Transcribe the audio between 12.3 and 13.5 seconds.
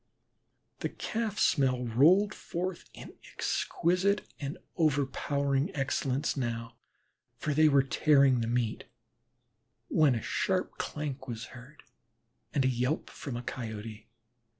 and a yelp from a